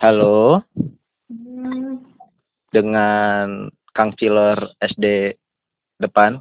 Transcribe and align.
Halo, 0.00 0.64
Hmm, 1.28 2.00
dengan 2.72 3.68
Kang 3.92 4.16
Cilor 4.16 4.72
SD 4.80 5.36
depan. 6.00 6.40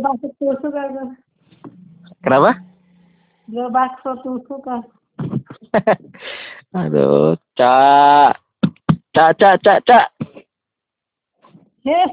bakso 0.00 0.32
tusuk. 0.40 0.72
Kenapa? 2.24 2.56
Gue 3.52 3.68
bakso 3.68 4.16
tusuk. 4.24 4.64
Aduh, 6.80 7.36
Cak. 7.52 8.40
Cak, 9.12 9.30
Cak, 9.36 9.60
Cak, 9.60 9.78
Cak. 9.84 10.08
Heh, 11.84 12.08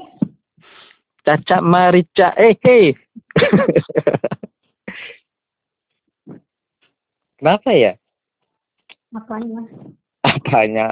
Caca 1.24 1.64
Marica. 1.64 2.36
Eh, 2.36 2.60
hei. 2.60 2.92
Kenapa 7.44 7.76
ya? 7.76 7.92
makanya. 9.12 9.60
Apanya? 10.24 10.86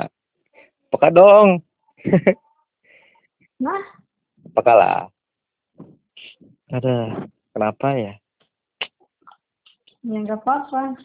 Peka 0.92 1.08
dong. 1.08 1.64
Nah, 3.62 3.78
Peka 4.52 4.74
lah. 4.74 5.06
Ada. 6.68 7.24
Kenapa 7.56 7.94
ya? 7.96 8.20
ya 10.02 10.18
nggak 10.18 10.44
apa-apa. 10.44 10.98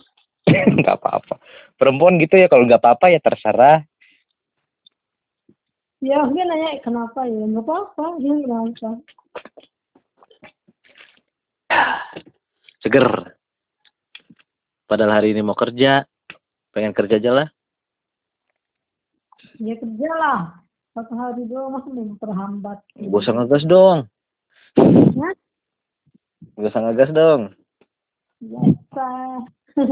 Nggak 0.82 0.98
apa-apa. 1.00 1.38
Perempuan 1.80 2.18
gitu 2.18 2.34
ya, 2.34 2.50
kalau 2.52 2.66
nggak 2.66 2.82
apa-apa 2.82 3.14
ya 3.14 3.24
terserah. 3.24 3.86
Ya, 6.02 6.26
dia 6.28 6.44
nanya 6.50 6.82
kenapa 6.82 7.24
ya, 7.30 7.46
nggak 7.46 7.62
apa-apa. 7.62 8.06
Dia 8.20 8.36
kenapa? 8.42 8.90
Seger. 12.82 13.37
Padahal 14.88 15.20
hari 15.20 15.36
ini 15.36 15.44
mau 15.44 15.54
kerja. 15.54 16.08
Pengen 16.72 16.96
kerja 16.96 17.20
aja 17.20 17.32
lah. 17.36 17.48
Ya 19.60 19.76
kerja 19.76 20.10
lah. 20.16 20.40
Satu 20.96 21.14
hari 21.20 21.44
doang 21.46 21.76
masih 21.76 21.92
memperhambat. 21.92 22.80
Gak 22.96 23.22
usah 23.22 23.36
ngegas 23.36 23.68
dong. 23.68 24.08
Nah, 25.14 25.36
Gak 26.58 26.72
usah 26.72 26.82
ngegas 26.88 27.12
dong. 27.12 27.42
biasa. 28.38 29.08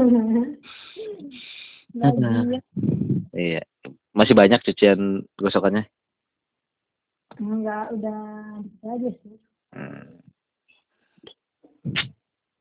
Lagi 1.96 2.22
ya. 2.24 2.60
Iya. 3.36 3.62
Masih 4.16 4.32
banyak 4.32 4.64
cucian 4.64 5.28
gosokannya. 5.36 5.84
Enggak, 7.36 7.92
udah 7.92 8.22
aja 8.96 9.10
sih. 9.20 9.36
Hmm. 9.76 10.24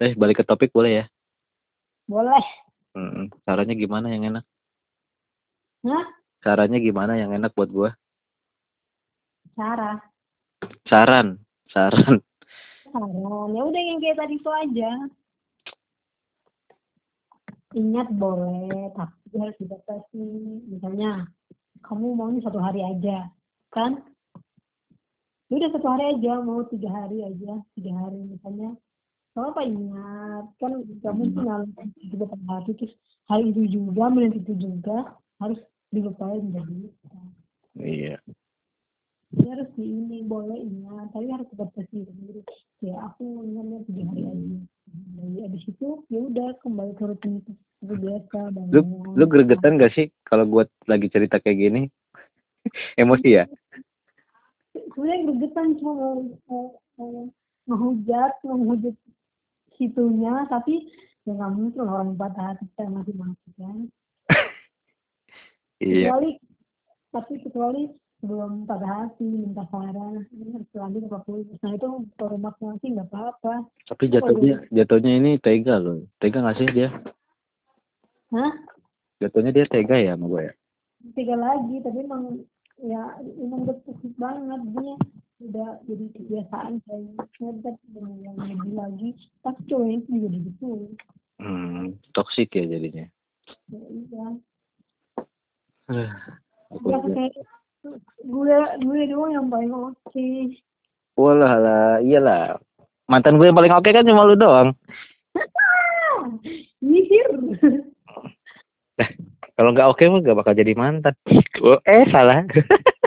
Eh, 0.04 0.12
balik 0.20 0.42
ke 0.42 0.44
topik 0.44 0.76
boleh 0.76 0.92
ya? 1.00 1.06
Boleh. 2.06 2.46
Hmm. 2.94 3.28
Caranya 3.44 3.74
gimana 3.76 4.08
yang 4.14 4.24
enak? 4.30 4.46
Hah? 5.86 6.06
Caranya 6.46 6.78
gimana 6.78 7.18
yang 7.18 7.34
enak 7.34 7.52
buat 7.58 7.70
gua? 7.74 7.90
Cara. 9.58 9.98
Saran, 10.86 11.42
saran. 11.70 12.22
Saran. 12.90 13.50
Ya 13.54 13.62
udah 13.66 13.82
yang 13.82 14.00
kayak 14.00 14.18
tadi 14.22 14.38
itu 14.38 14.52
aja. 14.54 14.92
Ingat 17.76 18.08
boleh, 18.16 18.94
tapi 18.96 19.36
harus 19.36 19.58
dibatasi. 19.60 20.24
Misalnya, 20.72 21.28
kamu 21.84 22.16
maunya 22.16 22.40
satu 22.40 22.56
hari 22.62 22.80
aja, 22.80 23.28
kan? 23.74 24.00
Ya 25.52 25.60
udah 25.60 25.70
satu 25.76 25.88
hari 25.92 26.16
aja, 26.16 26.40
mau 26.40 26.64
tiga 26.72 26.88
hari 26.90 27.22
aja, 27.22 27.60
tiga 27.76 27.92
hari 28.00 28.18
misalnya. 28.32 28.80
Kalau 29.36 29.52
apa 29.52 29.68
ingat, 29.68 30.46
kan 30.64 30.72
gak 31.04 31.12
mungkin 31.12 31.44
lalu 31.44 31.68
juga 32.08 32.26
pada 32.32 32.46
hari 32.56 32.72
terus 32.80 32.94
hari 33.28 33.52
itu 33.52 33.68
juga, 33.68 34.08
menit 34.08 34.40
itu 34.40 34.56
juga 34.56 35.20
harus 35.44 35.60
dilupain 35.92 36.40
jadi. 36.56 36.78
Iya. 37.76 38.16
Ya 39.36 39.48
harus 39.52 39.68
di 39.76 39.84
ini 39.84 40.24
boleh 40.24 40.56
ingat, 40.56 41.12
tapi 41.12 41.28
harus 41.28 41.52
dibatasi 41.52 42.08
sendiri. 42.08 42.42
Ya 42.80 42.96
aku 43.12 43.44
ingatnya 43.44 43.84
tiga 43.92 44.04
hari 44.08 44.24
aja. 44.24 44.58
Dari 45.20 45.40
abis 45.52 45.64
itu 45.68 45.88
ya 46.08 46.20
udah 46.24 46.56
kembali 46.64 46.96
ke 46.96 47.04
rutinitas 47.04 47.58
biasa. 47.84 48.40
Lu 48.72 48.82
lu 49.20 49.26
gregetan 49.28 49.76
gak 49.76 49.92
sih 50.00 50.08
kalau 50.24 50.48
gua 50.48 50.64
lagi 50.88 51.12
cerita 51.12 51.44
kayak 51.44 51.60
gini? 51.60 51.82
Emosi 53.04 53.36
ya? 53.36 53.46
sebenarnya 54.96 55.28
gregetan 55.28 55.68
cuma 55.80 55.94
mau, 55.94 56.16
mau, 56.48 56.66
mau 56.96 57.12
ngehujat 57.68 58.34
mau 58.48 58.56
ngehujat 58.60 58.96
situnya 59.78 60.48
tapi 60.48 60.88
ya 61.26 61.34
nggak 61.34 61.52
mungkin 61.54 61.86
orang 61.86 62.14
patah 62.16 62.54
hati 62.54 62.64
kita 62.74 62.90
masih 62.92 63.16
masih 63.18 63.52
kan 63.58 63.78
Iya. 65.84 66.08
kecuali 66.08 66.30
tapi 67.12 67.34
kecuali 67.44 67.82
sebelum 68.24 68.64
patah 68.64 68.92
hati 69.06 69.28
minta 69.28 69.68
saran 69.68 70.24
lanjut 70.72 71.04
apa 71.12 71.20
pun 71.28 71.44
nah 71.60 71.72
itu 71.76 71.90
kalau 72.16 72.38
makna 72.40 72.80
sih 72.80 72.90
nggak 72.96 73.12
apa-apa 73.12 73.68
Tapi 73.92 74.04
jatuhnya 74.08 74.64
jatuhnya 74.72 75.12
ini 75.20 75.32
tega 75.38 75.78
loh. 75.78 76.08
Tega 76.18 76.42
gak 76.42 76.58
sih 76.58 76.68
dia? 76.72 76.90
Hah? 78.32 78.54
Jatuhnya 79.20 79.52
dia 79.52 79.66
tega 79.68 80.00
ya 80.00 80.16
sama 80.16 80.26
gua 80.32 80.42
ya? 80.48 80.54
tiga 81.14 81.38
lagi 81.38 81.76
tapi 81.86 82.02
emang 82.02 82.42
ya 82.82 83.04
emang 83.22 83.70
toxic 83.70 84.10
banget 84.18 84.62
dia 84.74 84.96
udah 85.44 85.84
jadi 85.84 86.06
kebiasaan 86.16 86.80
kayak 86.88 87.28
ngedet 87.44 87.78
dengan 87.92 88.16
yang 88.24 88.36
lebih 88.40 88.72
lagi 88.72 89.10
pasti 89.44 89.62
cowoknya 89.68 89.96
itu 90.00 90.12
juga 90.16 90.30
gitu 90.40 90.70
Hmm, 91.36 92.00
toksik 92.16 92.56
ya 92.56 92.64
jadinya. 92.64 93.12
ya 93.68 93.84
iya 93.92 94.26
ya 96.88 96.98
kayak 97.04 97.36
gue 98.24 98.56
gue 98.82 99.00
doang 99.12 99.32
yang 99.36 99.48
paling 99.52 99.72
oke 99.76 100.28
Walah 101.16 101.54
lah, 101.60 101.92
iyalah. 102.04 102.60
Mantan 103.08 103.40
gue 103.40 103.48
yang 103.48 103.56
paling 103.56 103.72
oke 103.72 103.88
kan 103.88 104.04
cuma 104.04 104.28
lu 104.28 104.36
doang. 104.36 104.76
Yihir. 106.84 107.32
Kalau 109.56 109.72
nggak 109.72 109.88
oke 109.96 110.04
mah 110.12 110.20
gak 110.20 110.36
bakal 110.36 110.52
jadi 110.52 110.76
mantan. 110.76 111.16
Oh, 111.64 111.80
eh 111.88 112.04
salah. 112.12 112.44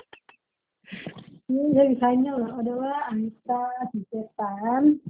Ini 1.49 1.73
dari 1.73 1.97
bisanya 1.97 2.37
lah 2.37 2.61
adalah 2.61 3.09
Anita 3.09 3.89
si 3.97 4.05
setan. 4.13 5.01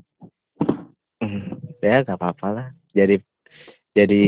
Hmm, 1.18 1.58
ya 1.82 2.06
nggak 2.06 2.14
apa-apa 2.14 2.46
lah. 2.54 2.66
Jadi 2.94 3.18
jadi 3.90 4.22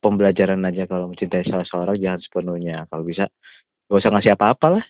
pembelajaran 0.00 0.64
aja 0.64 0.88
kalau 0.88 1.12
mencintai 1.12 1.44
salah 1.44 1.68
seorang 1.68 2.00
jangan 2.00 2.20
sepenuhnya. 2.24 2.88
Kalau 2.88 3.04
bisa 3.04 3.28
gak 3.88 4.00
usah 4.00 4.10
ngasih 4.16 4.32
apa-apa 4.32 4.80
lah. 4.80 4.84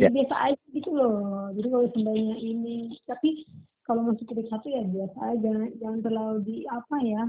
Ya. 0.00 0.08
Ya. 0.08 0.10
biasa 0.10 0.34
aja 0.52 0.64
gitu 0.72 0.90
loh. 0.92 1.52
Jadi 1.52 1.68
kalau 1.68 1.86
sebenarnya 1.92 2.36
ini, 2.40 2.96
tapi 3.04 3.44
kalau 3.84 4.08
masih 4.08 4.24
pilih 4.24 4.48
satu 4.48 4.66
ya 4.72 4.82
biasa 4.88 5.18
aja. 5.36 5.54
Jangan 5.84 6.00
terlalu 6.00 6.36
di 6.48 6.56
apa 6.64 6.96
ya. 7.04 7.22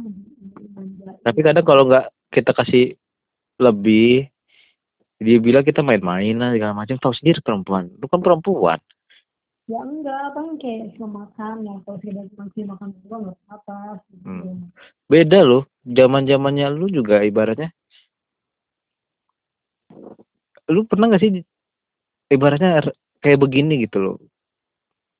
Tapi 1.27 1.39
kadang 1.43 1.65
kalau 1.67 1.83
nggak 1.91 2.07
kita 2.31 2.51
kasih 2.55 2.95
lebih, 3.59 4.31
dia 5.19 5.37
bilang 5.39 5.63
kita 5.63 5.79
main-main 5.79 6.35
lah 6.35 6.51
segala 6.51 6.73
macam. 6.75 6.99
Tahu 6.99 7.13
sendiri 7.15 7.39
perempuan. 7.39 7.87
Lu 7.95 8.07
kan 8.11 8.19
perempuan. 8.19 8.79
Ya 9.65 9.81
enggak, 9.81 10.37
kan 10.37 10.61
kayak 10.61 10.93
cuma 10.99 11.25
makan 11.25 11.65
ya. 11.65 11.75
Kalau 11.87 11.97
sekedar 11.97 12.25
cuma 12.35 12.45
sih 12.53 12.63
makan 12.67 12.89
doang 13.01 13.21
nggak 13.25 13.37
apa-apa. 13.49 14.03
Gitu. 14.11 14.25
Hmm. 14.27 14.69
Beda 15.07 15.39
loh. 15.41 15.63
Zaman 15.87 16.27
zamannya 16.27 16.67
lu 16.75 16.91
juga 16.91 17.23
ibaratnya. 17.23 17.71
Lu 20.69 20.85
pernah 20.85 21.09
nggak 21.09 21.21
sih 21.23 21.41
ibaratnya 22.29 22.83
kayak 23.23 23.41
begini 23.41 23.87
gitu 23.87 23.97
loh. 23.97 24.15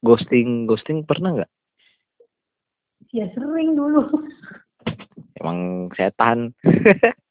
Ghosting, 0.06 0.70
ghosting 0.70 1.02
pernah 1.08 1.42
nggak? 1.42 1.52
Ya 3.16 3.32
sering 3.34 3.74
dulu. 3.74 4.28
Emang 5.40 5.90
setan. 5.96 6.54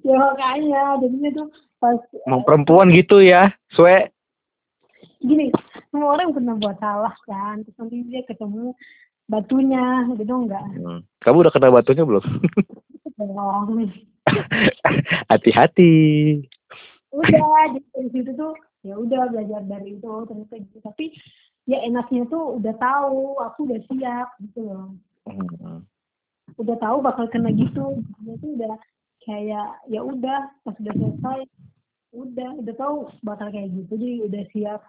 ya 0.00 0.14
makanya, 0.16 0.82
jadinya 0.98 1.30
tuh 1.34 1.46
pas 1.78 1.98
Emang 2.24 2.42
perempuan 2.42 2.90
gitu 2.90 3.18
ya, 3.18 3.50
Sue. 3.70 4.10
gini 5.18 5.50
semua 5.90 6.14
orang 6.14 6.30
pernah 6.30 6.54
buat 6.54 6.78
salah 6.78 7.10
kan 7.24 7.62
terus 7.62 7.74
nanti 7.76 8.06
dia 8.06 8.22
ketemu 8.22 8.70
batunya 9.26 10.06
gitu 10.14 10.30
enggak 10.30 10.62
Hmm. 10.74 11.02
Kamu 11.18 11.42
udah 11.42 11.52
kena 11.52 11.68
batunya 11.68 12.06
belum? 12.06 12.22
Hati-hati. 15.28 15.94
udah 17.08 17.72
dari 17.72 18.08
situ 18.12 18.30
tuh 18.32 18.52
ya 18.84 18.94
udah 18.94 19.32
belajar 19.32 19.64
dari 19.64 19.96
itu 19.96 20.12
ternyata 20.28 20.54
gitu 20.60 20.78
tapi 20.84 21.16
ya 21.64 21.80
enaknya 21.82 22.28
tuh 22.28 22.60
udah 22.60 22.74
tahu 22.76 23.40
aku 23.40 23.64
udah 23.64 23.80
siap 23.88 24.28
gitu 24.40 24.60
loh 24.64 24.92
Hmm. 25.24 25.84
udah 26.56 26.76
tahu 26.78 27.00
bakal 27.00 27.28
kena 27.28 27.48
gitu 27.50 28.00
dia 28.18 28.34
tuh 28.38 28.50
udah 28.56 28.76
kayak 29.28 29.68
ya 29.92 30.00
udah 30.00 30.48
pas 30.64 30.76
udah 30.80 30.94
selesai 30.96 31.40
udah 32.16 32.50
udah 32.64 32.74
tahu 32.80 32.96
bakal 33.20 33.52
kayak 33.52 33.68
gitu. 33.76 33.92
Jadi 33.92 34.08
udah 34.24 34.44
siap. 34.56 34.80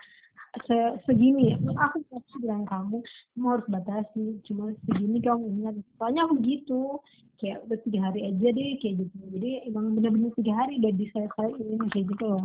Se 0.65 0.77
segini. 1.05 1.53
Ya 1.53 1.57
aku 1.77 2.01
pasti 2.09 2.33
bilang 2.41 2.63
kamu 2.65 3.03
kamu 3.35 3.45
harus 3.51 3.67
batasi. 3.67 4.25
Cuma 4.47 4.71
segini 4.87 5.19
kamu 5.19 5.43
ingat. 5.59 5.75
Soalnya 5.99 6.25
aku 6.25 6.39
gitu. 6.41 7.03
Kayak 7.39 7.63
udah 7.67 7.79
tiga 7.87 7.99
hari 8.03 8.19
aja 8.27 8.47
deh 8.51 8.69
kayak 8.79 8.95
gitu. 9.03 9.15
Jadi 9.35 9.51
emang 9.67 9.95
benar-benar 9.95 10.31
tiga 10.35 10.53
hari 10.55 10.79
udah 10.79 10.93
bisa 10.95 11.19
saya 11.35 11.51
ini 11.55 11.87
kayak 11.91 12.05
gitu 12.15 12.23
loh. 12.23 12.43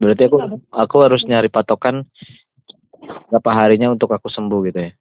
Berarti 0.00 0.22
aku 0.28 0.36
aku 0.72 0.96
harus 1.04 1.22
nyari 1.24 1.48
patokan 1.52 2.04
berapa 3.30 3.50
harinya 3.52 3.92
untuk 3.92 4.10
aku 4.12 4.26
sembuh 4.32 4.60
gitu 4.72 4.80
ya. 4.88 4.92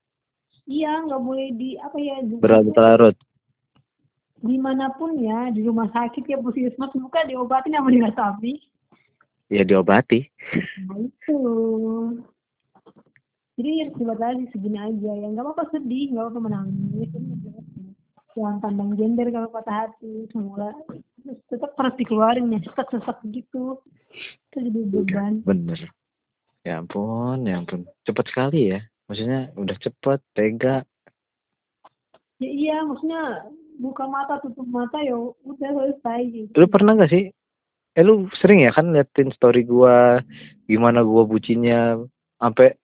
iya 0.65 0.91
nggak 1.05 1.21
boleh 1.21 1.47
di 1.53 1.77
apa 1.77 1.97
ya 2.01 2.15
Berlarut-larut. 2.41 3.15
Di 4.43 4.55
mana 4.59 4.91
pun 4.95 5.15
ya 5.17 5.47
di 5.51 5.63
rumah 5.63 5.87
sakit 5.89 6.27
ya 6.27 6.37
puskesmas 6.39 6.91
buka 6.93 7.23
diobatin 7.23 7.73
sama 7.73 7.91
dinas 7.91 8.15
sapi 8.15 8.59
Ya 9.45 9.61
diobati. 9.61 10.25
nah 10.89 10.97
itu 10.97 11.37
jadi 13.55 13.69
harus 13.85 13.95
dibatasi 13.95 14.43
segini 14.51 14.79
aja 14.81 15.11
ya 15.15 15.27
nggak 15.29 15.45
apa-apa 15.45 15.69
sedih 15.71 16.11
nggak 16.11 16.23
apa-apa 16.27 16.39
menangis 16.41 17.09
jangan 18.35 18.57
pandang 18.59 18.91
gender 18.99 19.29
kalau 19.31 19.47
patah 19.47 19.87
hati 19.87 20.27
semula 20.33 20.73
tetap 21.47 21.71
harus 21.77 21.95
dikeluarin 21.95 22.51
ya 22.51 22.59
sesak 22.65 22.89
sesak 22.91 23.17
gitu 23.29 23.79
itu 24.51 24.57
jadi 24.59 24.81
beban 24.89 25.33
Bener. 25.45 25.79
Ya 26.65 26.81
ampun, 26.81 27.45
ya 27.45 27.61
ampun. 27.61 27.85
Cepat 28.09 28.25
sekali 28.25 28.73
ya. 28.73 28.81
Maksudnya 29.05 29.53
udah 29.53 29.77
cepet, 29.77 30.17
tega. 30.33 30.81
ya 32.41 32.49
iya 32.49 32.81
maksudnya 32.81 33.45
buka 33.79 34.03
mata 34.07 34.39
tutup 34.41 34.67
mata 34.67 34.99
ya 35.03 35.15
udah 35.17 35.69
selesai 35.71 36.19
gitu. 36.31 36.55
Lu 36.55 36.67
pernah 36.67 36.95
gak 36.95 37.11
sih? 37.11 37.31
Eh 37.95 38.03
lu 38.03 38.27
sering 38.43 38.67
ya 38.67 38.75
kan 38.75 38.91
liatin 38.91 39.31
story 39.31 39.63
gua 39.63 40.19
gimana 40.67 40.99
gua 41.05 41.23
bucinnya 41.23 41.95
sampai 42.35 42.75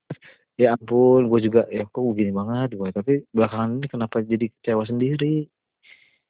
ya 0.56 0.80
ampun 0.80 1.28
gua 1.28 1.40
juga 1.44 1.68
ya 1.68 1.84
kok 1.84 2.00
begini 2.00 2.32
banget 2.32 2.80
gua. 2.80 2.96
Tapi 2.96 3.28
belakangan 3.36 3.84
ini 3.84 3.88
kenapa 3.92 4.24
jadi 4.24 4.48
kecewa 4.48 4.84
sendiri? 4.88 5.48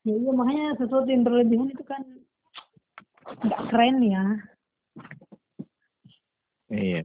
Ya 0.02 0.14
iya 0.18 0.32
makanya 0.34 0.82
sesuatu 0.82 1.06
yang 1.06 1.22
berlebihan 1.22 1.70
itu 1.70 1.86
kan 1.86 2.02
nggak 3.46 3.62
keren 3.70 3.98
ya. 4.02 4.26
Iya. 6.74 7.02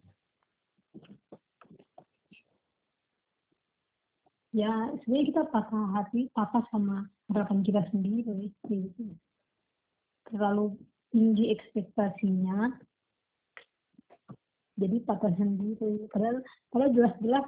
Ya 4.56 4.72
sebenarnya 5.04 5.24
kita 5.28 5.42
patah 5.52 5.86
hati 5.92 6.32
patah 6.32 6.64
sama 6.72 7.04
harapan 7.30 7.58
kita 7.66 7.82
sendiri 7.90 8.50
gitu. 8.66 9.14
Terlalu 10.30 10.78
tinggi 11.10 11.54
ekspektasinya. 11.54 12.74
Jadi 14.76 14.96
patah 15.08 15.32
sendiri 15.32 16.04
padahal 16.12 16.44
padahal 16.68 16.92
jelas-jelas 16.92 17.46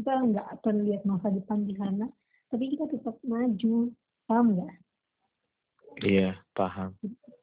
kita 0.00 0.12
nggak 0.16 0.46
akan 0.56 0.76
lihat 0.88 1.04
masa 1.04 1.28
depan 1.28 1.68
di 1.68 1.76
sana 1.76 2.08
tapi 2.48 2.72
kita 2.72 2.88
tetap 2.88 3.20
maju. 3.20 3.92
Paham 4.24 4.46
nggak? 4.56 4.74
Iya 6.00 6.40
paham. 6.56 6.96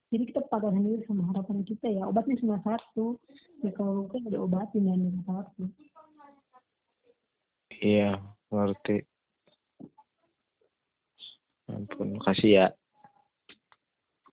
Jadi 0.08 0.24
kita 0.32 0.42
patah 0.48 0.72
sendiri 0.72 1.04
sama 1.06 1.30
harapan 1.30 1.62
kita 1.68 1.92
ya. 1.92 2.08
Obatnya 2.08 2.40
cuma 2.40 2.58
satu. 2.64 3.20
Ya 3.62 3.72
kalau 3.76 4.08
luka 4.08 4.18
ada 4.24 4.40
obatin 4.40 4.88
dan 4.88 5.04
cuma 5.04 5.22
satu. 5.28 5.64
Iya 7.78 8.24
ngerti 8.50 9.06
ampun 11.68 12.20
makasih 12.20 12.52
ya. 12.52 12.68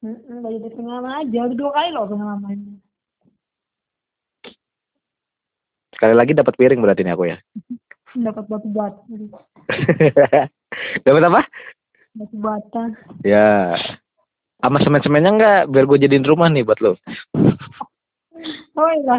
Dari 0.05 0.59
dari 0.61 0.75
pengalaman 0.77 1.25
aja 1.25 1.49
udah 1.49 1.57
dua 1.57 1.71
kali 1.73 1.89
loh 1.95 2.05
pengalamannya 2.05 2.85
sekali 6.05 6.15
lagi 6.21 6.37
dapat 6.37 6.53
piring 6.59 6.85
berarti 6.85 7.01
ini 7.07 7.15
aku 7.15 7.25
ya? 7.33 7.39
Dapat 8.15 8.45
batu 8.47 8.69
bata 8.71 9.01
dapat 11.07 11.23
apa? 11.27 11.43
Batu 12.15 12.37
bata 12.39 12.83
ya 13.27 13.75
sama 14.63 14.79
semen-semennya 14.85 15.31
enggak 15.35 15.63
biar 15.73 15.85
gue 15.89 15.99
jadiin 16.05 16.29
rumah 16.29 16.53
nih 16.53 16.67
buat 16.67 16.79
lo. 16.85 16.93
Oh 18.75 18.91
iya. 18.91 19.17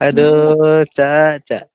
Aduh 0.00 0.86
caca. 0.96 1.68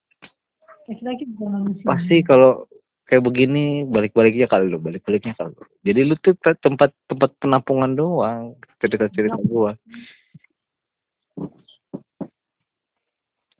Pasti 1.85 2.17
kalau 2.25 2.65
kayak 3.05 3.21
begini 3.21 3.85
balik-baliknya 3.85 4.49
kali 4.49 4.69
lo 4.69 4.81
balik-baliknya 4.81 5.37
kali 5.37 5.53
lo 5.53 5.65
jadi 5.85 6.01
lu 6.01 6.17
tuh 6.17 6.33
te- 6.41 6.57
tempat 6.57 6.89
tempat 7.05 7.31
penampungan 7.37 7.93
doang 7.93 8.57
cerita-cerita 8.81 9.37
gua. 9.45 9.77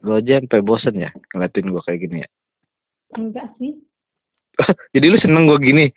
Lu 0.06 0.18
aja 0.18 0.38
sampai 0.42 0.62
bosen 0.66 0.98
ya 0.98 1.10
ngeliatin 1.34 1.70
gua 1.70 1.82
kayak 1.86 2.02
gini 2.02 2.18
ya? 2.26 2.30
Enggak 3.18 3.48
sih. 3.62 3.78
Jadi 4.94 5.06
lu 5.06 5.18
seneng 5.22 5.46
gua 5.46 5.62
gini? 5.62 5.94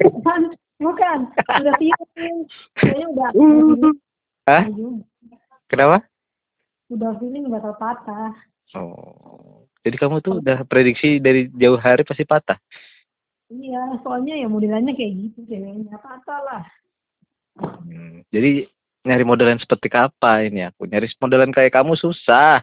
Bukan 0.00 0.56
bukan. 0.80 1.18
Udah 1.36 1.74
feeling 1.76 2.36
kayaknya 2.76 3.06
udah 3.12 3.28
Hah? 4.48 4.64
Ayo, 4.64 5.04
kenapa? 5.68 6.08
Udah 6.88 7.12
feeling 7.20 7.52
bakal 7.52 7.76
patah 7.76 8.32
oh 8.76 9.67
jadi 9.88 9.96
kamu 9.96 10.20
tuh 10.20 10.44
udah 10.44 10.68
prediksi 10.68 11.16
dari 11.18 11.48
jauh 11.56 11.80
hari 11.80 12.04
pasti 12.04 12.28
patah. 12.28 12.60
Iya 13.48 13.96
soalnya 14.04 14.36
ya 14.36 14.44
modelannya 14.44 14.92
kayak 14.92 15.12
gitu 15.16 15.48
ceweknya 15.48 15.96
patah 16.04 16.40
lah. 16.44 16.64
Hmm, 17.58 18.22
jadi 18.28 18.68
nyari 19.08 19.24
modelan 19.24 19.56
seperti 19.56 19.88
apa 19.96 20.44
ini 20.44 20.68
aku? 20.68 20.84
Nyari 20.84 21.08
modelan 21.16 21.50
kayak 21.50 21.72
kamu 21.72 21.96
susah. 21.96 22.60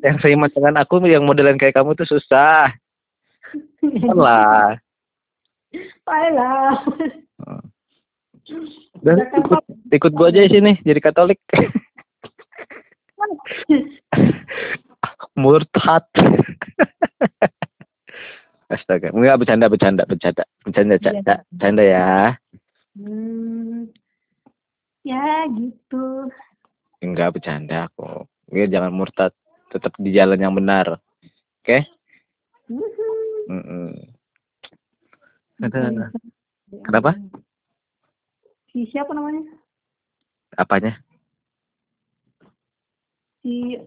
Yang 0.00 0.16
seiman 0.22 0.48
dengan 0.54 0.78
aku 0.78 1.02
yang 1.10 1.26
modelan 1.26 1.58
kayak 1.58 1.74
kamu 1.74 1.98
tuh 1.98 2.06
susah. 2.06 2.70
Lah 4.14 4.78
Baiklah. 6.06 6.72
Dan 9.04 9.16
ikut 9.28 9.64
ikut 9.92 10.12
gua 10.16 10.32
aja 10.32 10.40
di 10.46 10.50
sini 10.56 10.72
jadi 10.80 11.00
Katolik. 11.04 11.36
Murtad. 15.38 16.04
Astaga, 18.68 19.08
enggak 19.16 19.40
bercanda 19.40 19.66
bercanda 19.72 20.02
bercanda 20.04 20.44
bercanda 20.60 20.94
Iya. 20.94 21.00
bercanda 21.00 21.34
bercanda 21.48 21.82
ya. 21.82 22.36
Hmm, 22.98 23.88
ya 25.00 25.48
gitu. 25.48 26.28
Enggak 27.00 27.40
bercanda 27.40 27.88
aku. 27.88 28.28
Ya, 28.52 28.68
jangan 28.68 28.92
murtad, 28.92 29.32
tetap 29.72 29.96
di 29.96 30.12
jalan 30.12 30.36
yang 30.36 30.52
benar. 30.52 31.00
Oke? 31.64 31.88
Mhm. 32.68 33.16
Mm-mm. 33.48 33.88
Ada 35.64 36.12
Kenapa? 36.84 37.16
Si 38.68 38.84
siapa 38.92 39.16
namanya? 39.16 39.48
apanya? 40.56 40.96
Si 43.40 43.78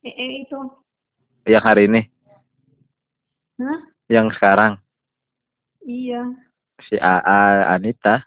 EE 0.00 0.26
itu. 0.42 0.58
Yang 1.48 1.64
hari 1.64 1.82
ini, 1.88 2.02
Hah? 3.58 3.78
yang 4.06 4.28
sekarang 4.30 4.76
Iya. 5.82 6.36
si 6.84 6.94
AA 6.96 7.40
Anita. 7.72 8.22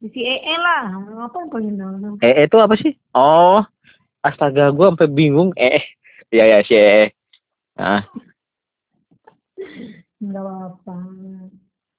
Si 0.00 0.18
EE 0.18 0.54
lah. 0.56 0.94
Apa 1.26 1.36
yang 1.42 1.50
paling 1.50 1.74
nama? 1.74 2.08
Eh 2.22 2.46
itu 2.46 2.56
apa 2.56 2.74
sih? 2.78 2.94
Oh, 3.12 3.60
astaga, 4.20 4.70
gua 4.70 4.94
sampai 4.94 5.10
bingung. 5.10 5.50
Eh, 5.54 5.82
iya 6.30 6.46
ya 6.48 6.58
si 6.62 6.74
eh. 6.74 7.10
Ah, 7.74 8.06
Enggak 10.18 10.42
apa-apa. 10.44 10.96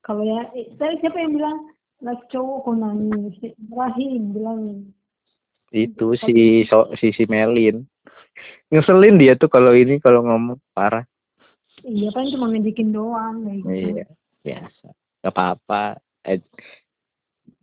Kalau 0.04 0.24
ya, 0.24 0.48
eh, 0.56 0.68
tadi 0.76 1.00
siapa 1.00 1.18
yang 1.20 1.36
bilang 1.36 1.58
laki 2.00 2.24
cowok 2.32 2.58
kok 2.64 2.76
nangis? 2.76 3.36
Ibrahim 3.60 4.22
bilangin. 4.32 4.80
Itu 5.74 6.14
si 6.22 6.64
so, 6.70 6.94
si 7.02 7.10
si 7.10 7.26
Melin. 7.26 7.82
Ngeselin 8.70 9.18
dia 9.18 9.34
tuh 9.34 9.50
kalau 9.50 9.74
ini 9.74 9.98
kalau 9.98 10.22
ngomong 10.22 10.62
parah. 10.72 11.06
Iya 11.82 12.14
kan 12.14 12.30
cuma 12.30 12.48
ngejekin 12.54 12.94
doang 12.94 13.44
kayak 13.44 13.58
gitu. 13.60 13.70
Iya, 13.70 14.06
biasa. 14.46 14.88
Gak 15.26 15.34
apa-apa. 15.34 15.84
Eh, 16.24 16.40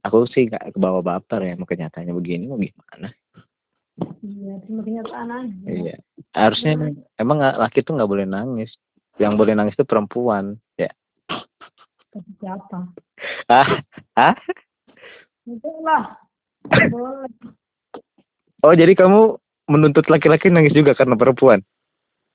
aku 0.04 0.28
sih 0.28 0.50
gak 0.50 0.76
kebawa 0.76 1.00
baper 1.00 1.40
ya 1.46 1.54
sama 1.56 1.64
kenyataannya 1.64 2.12
begini 2.12 2.44
mau 2.50 2.60
gimana? 2.60 3.08
Iya, 4.20 4.60
cuma 4.68 4.80
kenyataan 4.84 5.28
aja. 5.30 5.66
Iya. 5.70 5.96
Harusnya 6.36 6.72
emang- 6.76 7.04
emang 7.16 7.38
laki 7.40 7.80
tuh 7.80 7.96
nggak 7.96 8.10
boleh 8.10 8.26
nangis. 8.28 8.74
Yang 9.16 9.32
boleh 9.36 9.54
nangis 9.56 9.76
itu 9.76 9.84
perempuan. 9.88 10.56
Ya. 10.76 10.92
Tapi 12.10 12.30
siapa? 12.40 12.90
Ah, 13.48 13.84
ah. 14.16 14.34
Lah. 15.84 16.04
Boleh. 16.92 17.30
Oh 18.60 18.76
jadi 18.76 18.92
kamu 18.92 19.40
menuntut 19.70 20.04
laki-laki 20.12 20.52
nangis 20.52 20.76
juga 20.76 20.92
karena 20.92 21.16
perempuan? 21.16 21.64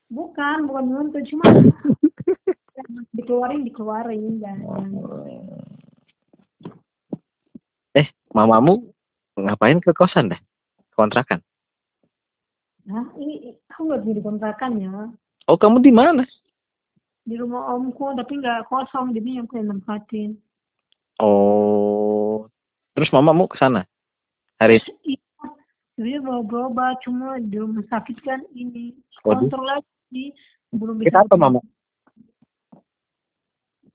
Bukan, 0.10 0.70
bukan 0.70 0.86
nuntut, 0.86 1.26
cuma 1.30 1.46
dikeluarin, 3.18 3.66
dikeluarin. 3.66 4.42
Dan, 4.42 4.58
Eh, 7.96 8.08
mamamu 8.36 8.90
ngapain 9.38 9.82
ke 9.82 9.94
kosan 9.96 10.30
dah? 10.34 10.40
kontrakan. 10.96 11.44
Nah, 12.88 13.04
ini 13.20 13.60
aku 13.68 13.92
nggak 13.92 14.02
jadi 14.08 14.22
kontrakan 14.24 14.72
ya. 14.80 14.92
Oh, 15.52 15.60
kamu 15.60 15.84
di 15.84 15.92
mana? 15.92 16.24
Di 17.28 17.36
rumah 17.36 17.76
omku, 17.76 18.16
tapi 18.16 18.40
nggak 18.40 18.72
kosong, 18.72 19.12
jadi 19.12 19.44
yang 19.44 19.46
aku 19.50 19.60
yang 19.60 19.76
nempatin. 19.76 20.40
Oh. 21.20 22.48
Terus 22.96 23.12
mamamu 23.12 23.52
ke 23.52 23.60
sana? 23.60 23.84
Hari 24.56 24.80
Iya, 25.04 25.20
sebenarnya 25.96 26.20
bawa 26.22 26.42
berobat, 26.44 26.96
cuma 27.08 27.40
di 27.40 27.56
rumah 27.56 27.84
sakit 27.88 28.18
kan 28.22 28.44
ini 28.52 28.92
Waduh. 29.24 29.48
kontrol 29.48 29.66
lagi, 29.66 30.26
belum 30.76 31.02
Kita 31.02 31.24
apa, 31.24 31.36
Mama? 31.40 31.64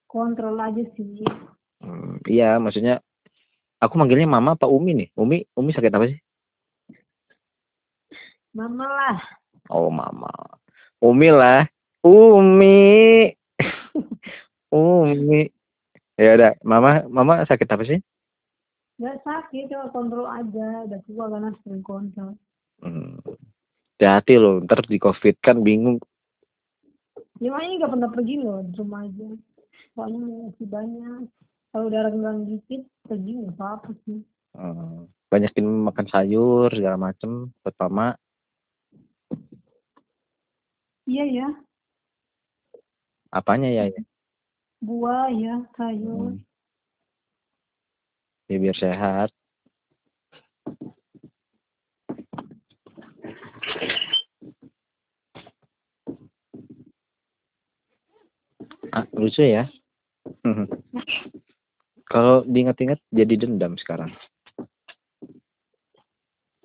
Kontrol 0.09 0.57
aja 0.59 0.83
sih. 0.97 1.23
Hmm, 1.85 2.19
iya, 2.27 2.57
maksudnya 2.59 2.99
aku 3.79 3.95
manggilnya 3.95 4.27
mama 4.27 4.59
apa 4.59 4.67
Umi 4.67 4.97
nih? 4.97 5.09
Umi, 5.15 5.47
Umi 5.55 5.71
sakit 5.71 5.93
apa 5.93 6.11
sih? 6.11 6.19
Mama 8.51 8.83
lah, 8.83 9.17
Oh, 9.71 9.87
mama. 9.87 10.35
Umi 10.99 11.31
lah. 11.31 11.71
Umi. 12.03 13.31
Umi. 14.75 15.47
Ya 16.19 16.35
udah, 16.37 16.53
mama 16.67 17.07
mama 17.07 17.47
sakit 17.47 17.71
apa 17.71 17.87
sih? 17.87 18.03
Nggak 19.01 19.25
sakit, 19.25 19.73
cuma 19.73 19.89
kontrol 19.89 20.29
aja. 20.29 20.85
Udah 20.85 21.01
tua 21.09 21.25
karena 21.33 21.51
sering 21.65 21.81
kontrol. 21.81 22.37
Hmm. 22.85 23.17
Hati-hati 23.97 24.35
loh, 24.37 24.61
ntar 24.65 24.85
di 24.85 25.01
covid 25.01 25.41
kan 25.41 25.65
bingung. 25.65 25.97
Ya 27.41 27.49
makanya 27.53 27.85
nggak 27.85 27.93
pernah 27.97 28.11
pergi 28.13 28.35
loh 28.41 28.61
di 28.61 28.73
rumah 28.77 29.09
aja. 29.09 29.29
Soalnya 29.97 30.21
masih 30.53 30.67
banyak. 30.69 31.23
Kalau 31.71 31.85
udah 31.89 32.01
renggang 32.05 32.39
dikit, 32.45 32.83
pergi 33.09 33.31
nggak 33.41 33.57
apa-apa 33.57 33.91
sih. 34.05 34.21
Hmm. 34.53 35.09
Banyakin 35.33 35.65
makan 35.65 36.07
sayur 36.11 36.69
segala 36.69 37.01
macem 37.01 37.49
buat 37.65 37.77
mama. 37.81 38.19
Iya 41.11 41.27
ya, 41.27 41.49
Apanya 43.31 43.71
ya? 43.71 43.87
ya? 43.87 44.03
buah 44.83 45.31
ya, 45.31 45.55
sayur. 45.79 46.35
Hmm. 46.35 46.50
Ya 48.51 48.59
biar 48.59 48.75
sehat. 48.75 49.31
Ah, 58.91 59.07
lucu 59.15 59.47
ya. 59.47 59.71
Kalau 62.11 62.43
diingat-ingat 62.43 62.99
jadi 63.15 63.39
dendam 63.39 63.79
sekarang. 63.79 64.11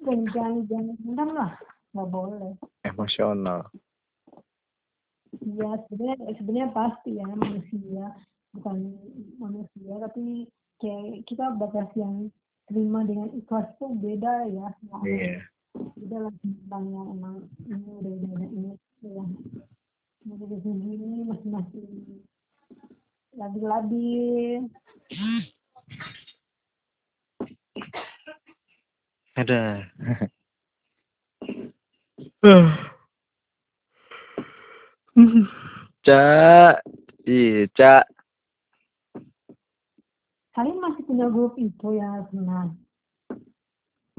Jangan 0.01 0.65
jangan 0.65 0.98
dendam 1.06 1.30
lah, 1.38 1.54
nggak 1.94 2.10
boleh. 2.10 2.58
Emosional. 2.82 3.70
Iya, 5.38 5.70
sebenarnya 5.86 6.34
sebenarnya 6.42 6.70
pasti 6.74 7.13
ya 7.13 7.30
manusia 7.30 8.06
bukan 8.58 8.77
manusia 9.38 9.94
tapi 10.01 10.50
kayak 10.82 11.24
kita 11.29 11.55
batas 11.55 11.89
yang 11.96 12.29
terima 12.67 13.05
dengan 13.05 13.29
ikhlas 13.38 13.70
tuh 13.77 13.94
beda 13.96 14.50
ya. 14.50 14.67
Nah, 14.89 15.01
Iya. 15.05 15.46
Beda 15.75 16.17
lah 16.24 16.34
tentang 16.39 16.84
yang 16.88 17.08
emang 17.20 17.36
ini 17.67 17.89
udah 18.00 18.13
udah 18.15 18.48
ini 18.48 18.72
ya. 19.03 19.25
Masih 20.25 20.48
di 20.50 20.58
sini 20.63 21.27
masih 21.27 21.50
masih 21.51 21.84
labil-labil. 23.36 24.65
Ada. 29.36 29.84
Cak. 36.05 36.84
Iya, 37.27 37.67
Cak. 37.75 38.05
Kalian 40.55 40.79
masih 40.79 41.03
punya 41.15 41.31
grup 41.31 41.55
itu 41.55 41.88
ya 41.95 42.27
senang. 42.27 42.75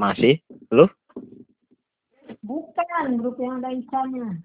Masih? 0.01 0.41
Lu? 0.73 0.89
Bukan 2.41 3.21
grup 3.21 3.37
yang 3.37 3.61
ada 3.61 3.69
isanya. 3.69 4.41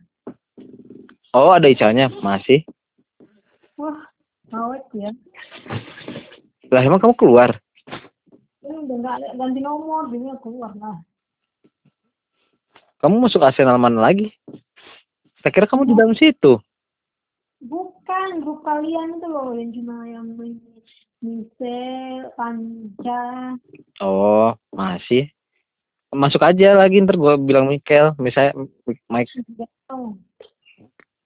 Oh, 1.31 1.55
ada 1.55 1.71
Icanya? 1.71 2.11
Masih? 2.19 2.67
Wah, 3.79 4.03
awet 4.51 4.83
ya. 4.91 5.15
Lah, 6.75 6.83
emang 6.83 6.99
kamu 6.99 7.15
keluar? 7.15 7.55
Ini 8.67 8.83
udah 8.83 8.95
nggak 8.99 9.39
ganti 9.39 9.63
nomor, 9.63 10.11
jadi 10.11 10.35
keluar 10.43 10.75
lah. 10.75 10.99
Kamu 12.99 13.15
masuk 13.23 13.47
Arsenal 13.47 13.79
mana 13.79 14.11
lagi? 14.11 14.27
Saya 15.39 15.55
kira 15.55 15.71
kamu 15.71 15.87
di 15.87 15.95
dalam 15.95 16.19
situ. 16.19 16.59
Bukan 17.63 18.43
grup 18.43 18.59
kalian 18.67 19.23
itu 19.23 19.27
loh 19.31 19.55
yang 19.55 19.71
cuma 19.71 20.03
yang 20.03 20.35
main 20.35 20.59
Michelle, 21.21 22.33
Panca. 22.33 23.53
Oh, 24.01 24.57
masih. 24.73 25.29
Masuk 26.11 26.41
aja 26.43 26.75
lagi, 26.75 26.99
ntar 26.99 27.15
gue 27.15 27.33
bilang 27.39 27.69
Michael. 27.69 28.17
Misalnya, 28.17 28.57
Mike, 29.07 29.31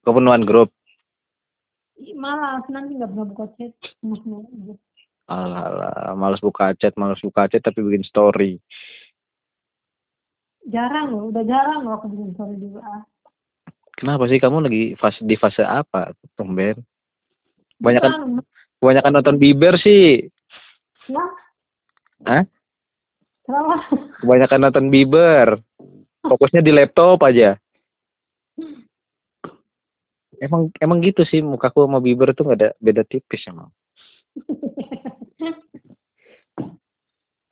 kepenuhan 0.06 0.46
grup. 0.46 0.70
Ih, 1.96 2.12
Malas 2.12 2.62
nanti 2.68 2.94
nggak 2.94 3.08
pernah 3.08 3.26
buka 3.26 3.46
chat. 3.56 3.72
Alah, 5.26 5.64
alah, 5.66 6.14
males 6.14 6.38
buka 6.38 6.70
chat, 6.78 6.94
males 6.94 7.18
buka 7.18 7.50
chat, 7.50 7.58
tapi 7.58 7.82
bikin 7.82 8.06
story. 8.06 8.62
Jarang 10.70 11.10
loh, 11.10 11.34
udah 11.34 11.42
jarang 11.42 11.82
loh 11.82 11.98
aku 11.98 12.06
bikin 12.12 12.30
story 12.38 12.54
WA. 12.62 13.02
Kenapa 13.96 14.28
sih 14.28 14.38
kamu 14.38 14.68
lagi 14.68 14.94
fase 15.00 15.24
di 15.24 15.34
fase 15.34 15.64
apa, 15.64 16.12
tumben? 16.36 16.78
Kebanyakan, 17.80 18.38
Bukan, 18.38 18.55
kebanyakan 18.80 19.12
nonton 19.12 19.36
Bieber 19.40 19.74
sih. 19.80 20.28
Nah, 21.10 21.30
Hah? 22.26 22.44
kenapa? 23.46 23.74
Kebanyakan 24.20 24.60
nonton 24.68 24.86
Bieber. 24.92 25.60
Fokusnya 26.26 26.60
di 26.64 26.72
laptop 26.74 27.22
aja. 27.22 27.54
Emang 30.36 30.68
emang 30.82 31.00
gitu 31.00 31.24
sih 31.24 31.40
mukaku 31.40 31.86
sama 31.86 32.02
Bieber 32.02 32.36
tuh 32.36 32.44
nggak 32.44 32.60
ada 32.60 32.70
beda 32.76 33.02
tipis 33.08 33.46
emang. 33.48 33.72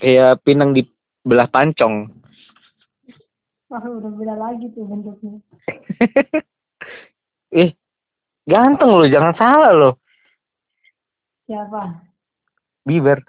Kayak 0.01 0.45
pinang 0.45 0.77
di 0.77 0.85
belah 1.25 1.49
pancong. 1.49 2.13
Wah, 3.73 3.81
udah 3.81 4.13
beda 4.13 4.35
lagi 4.37 4.69
tuh 4.77 4.85
bentuknya. 4.85 5.41
eh, 7.65 7.73
ganteng 8.45 8.93
loh, 8.93 9.09
jangan 9.09 9.35
salah 9.35 9.73
loh. 9.73 9.95
Siapa? 11.45 12.01
Bieber. 12.89 13.21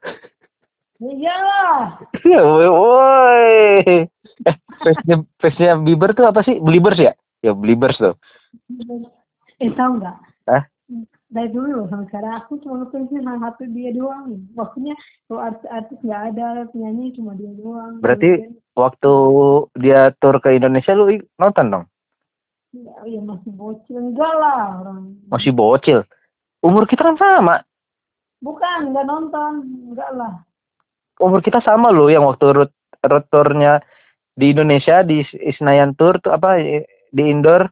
Ya 1.00 1.12
iyalah. 1.12 2.00
Ya, 2.24 2.39
woi. 2.39 4.07
Eh, 4.48 4.55
face-nya, 4.79 5.15
face-nya 5.43 5.75
Bieber 5.84 6.15
tuh 6.15 6.27
apa 6.27 6.39
sih? 6.48 6.55
Beliebers 6.63 6.95
ya? 6.95 7.12
Ya, 7.43 7.51
Beliebers 7.51 8.00
tuh. 8.00 8.15
Eh, 9.60 9.72
tahu 9.75 10.00
nggak? 10.00 10.17
Hah? 10.48 10.63
Dari 11.25 11.51
dulu 11.51 11.91
sampai 11.91 12.07
sekarang 12.07 12.34
aku 12.39 12.62
cuma 12.63 12.86
ngefansnya 12.86 13.19
sama 13.19 13.51
satu 13.51 13.67
dia 13.75 13.91
doang. 13.91 14.39
Maksudnya 14.55 14.95
kalau 15.27 15.41
artis-artis 15.43 16.00
nggak 16.00 16.24
ada, 16.31 16.48
penyanyi 16.72 17.12
cuma 17.17 17.36
dia 17.36 17.51
doang. 17.60 18.00
Berarti 18.00 18.55
waktu 18.77 19.13
dia 19.84 20.15
tur 20.24 20.39
ke 20.39 20.55
Indonesia 20.55 20.95
lu 20.95 21.19
nonton 21.36 21.65
dong? 21.67 21.86
Ya, 22.72 23.19
ya 23.19 23.19
masih 23.19 23.51
bocil. 23.51 24.00
Enggak 24.00 24.31
lah 24.39 24.79
orang. 24.79 25.19
Masih 25.27 25.51
bocil. 25.51 26.07
Umur 26.63 26.88
kita 26.88 27.03
kan 27.03 27.19
sama. 27.19 27.67
Bukan, 28.45 28.93
nggak 28.93 29.07
nonton. 29.09 29.51
Enggak 29.89 30.11
lah. 30.13 30.45
Umur 31.17 31.41
kita 31.41 31.65
sama 31.65 31.89
loh 31.89 32.05
yang 32.05 32.29
waktu 32.29 32.53
road, 32.53 32.71
road 33.01 33.25
tournya 33.33 33.81
di 34.37 34.53
Indonesia 34.53 35.01
di 35.01 35.25
Senayan 35.57 35.97
Tour 35.97 36.21
tuh 36.21 36.35
apa 36.35 36.61
di 37.09 37.23
indoor 37.25 37.65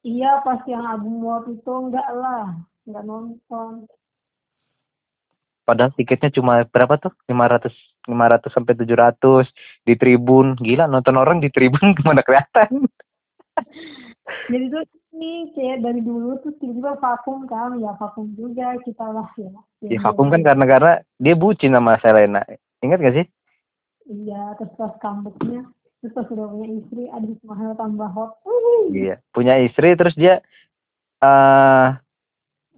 Iya, 0.00 0.40
pas 0.40 0.64
yang 0.64 0.86
album 0.86 1.20
waktu 1.26 1.58
itu 1.58 1.72
enggak 1.74 2.08
lah. 2.14 2.54
Enggak 2.86 3.04
nonton. 3.04 3.90
padahal 5.70 5.94
tiketnya 5.94 6.34
cuma 6.34 6.66
berapa 6.66 6.98
tuh 6.98 7.14
500 7.30 7.70
500 8.10 8.50
sampai 8.50 8.74
700 8.74 9.46
di 9.86 9.94
tribun 9.94 10.58
gila 10.58 10.90
nonton 10.90 11.14
orang 11.14 11.38
di 11.38 11.46
tribun 11.46 11.94
gimana 11.98 12.26
kelihatan 12.26 12.90
Jadi 14.50 14.64
tuh 14.70 14.82
ini 15.14 15.50
kayak 15.54 15.82
dari 15.82 16.00
dulu 16.02 16.38
tuh 16.42 16.52
tiba-tiba 16.58 16.98
vakum 16.98 17.46
kan. 17.46 17.78
Ya 17.78 17.94
vakum 17.98 18.30
juga 18.34 18.74
kita 18.82 19.06
lah 19.10 19.28
ya. 19.38 19.50
ya 19.86 19.98
vakum 20.02 20.28
kan 20.28 20.42
karena 20.42 20.64
karena 20.66 20.92
dia 21.16 21.34
bucin 21.34 21.72
sama 21.72 21.96
Selena 22.04 22.44
ingat 22.80 23.00
gak 23.00 23.16
sih 23.16 23.26
Iya, 24.10 24.58
terus 24.58 24.74
pas 24.74 24.90
comebacknya. 24.98 25.70
Terus 26.02 26.12
pas 26.16 26.26
udah 26.26 26.50
punya 26.50 26.66
istri, 26.82 27.06
aduh 27.12 27.36
mahal 27.46 27.78
tambah 27.78 28.10
hot. 28.10 28.42
Iya 28.90 29.22
punya 29.30 29.60
istri 29.62 29.94
terus 29.94 30.16
dia 30.18 30.42
eh 31.20 31.88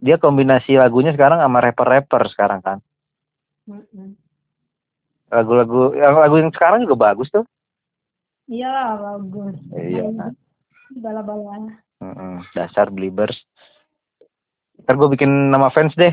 dia 0.03 0.17
kombinasi 0.19 0.77
lagunya 0.77 1.15
sekarang 1.15 1.39
sama 1.39 1.63
rapper-rapper 1.63 2.27
sekarang 2.35 2.59
kan 2.59 2.79
lagu-lagu 5.31 5.95
yang 5.95 6.19
lagu 6.19 6.37
yang 6.43 6.51
sekarang 6.51 6.83
juga 6.83 6.99
bagus 6.99 7.31
tuh 7.31 7.47
Iya 8.51 8.99
bagus. 8.99 9.57
Iya. 9.71 10.35
Bala-bala. 10.99 11.79
Mm-mm, 12.03 12.43
dasar 12.53 12.91
Blibbers. 12.91 13.37
Ntar 14.83 14.99
gue 14.99 15.09
bikin 15.15 15.55
nama 15.55 15.71
fans 15.71 15.95
deh. 15.95 16.13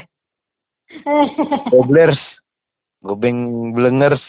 Goblers. 1.73 2.19
Gobeng 2.99 3.71
Blengers. 3.71 4.21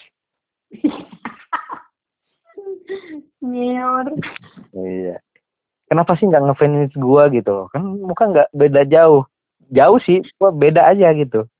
Nyor. 3.43 4.07
Iya. 4.77 5.19
Kenapa 5.91 6.15
sih 6.15 6.31
nggak 6.31 6.45
ngefans 6.47 6.95
gua 6.95 7.27
gitu? 7.35 7.67
Kan 7.75 7.83
muka 7.99 8.31
nggak 8.31 8.49
beda 8.55 8.87
jauh. 8.87 9.27
Jauh 9.75 9.99
sih, 10.07 10.23
gua 10.39 10.55
beda 10.55 10.87
aja 10.87 11.11
gitu. 11.19 11.51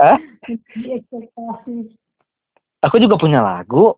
Hah? 0.00 0.18
Di 0.48 0.96
ekspektasi. 0.96 1.92
Aku 2.80 2.96
juga 2.96 3.20
punya 3.20 3.44
lagu. 3.44 3.92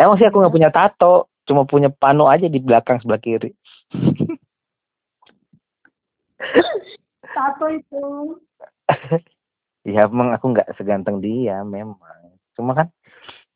Emang 0.00 0.16
sih 0.16 0.24
aku 0.24 0.40
nggak 0.40 0.54
punya 0.56 0.72
tato, 0.72 1.28
cuma 1.44 1.68
punya 1.68 1.92
pano 1.92 2.24
aja 2.24 2.48
di 2.48 2.56
belakang 2.56 3.04
sebelah 3.04 3.20
kiri. 3.20 3.52
Tato 7.36 7.68
itu. 7.68 8.00
ya 9.92 10.08
emang 10.08 10.32
aku 10.32 10.56
nggak 10.56 10.72
seganteng 10.80 11.20
dia 11.20 11.60
memang. 11.60 12.00
Cuma 12.56 12.72
kan 12.72 12.88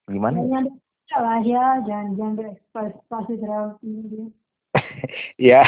gimana? 0.05 0.45
ya? 0.45 0.61
Jangan 0.61 0.67
salah 1.09 1.41
ya, 1.41 1.81
jangan 1.89 2.13
jangan 2.21 2.35
berekspektasi 2.37 3.33
terlalu 3.41 3.73
tinggi. 3.81 4.29
ya 5.39 5.63